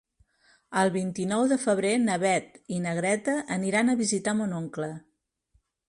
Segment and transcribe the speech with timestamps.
[0.83, 4.93] El vint-i-nou de febrer na Beth i na Greta aniran a visitar mon oncle.